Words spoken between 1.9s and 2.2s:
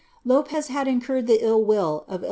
of F.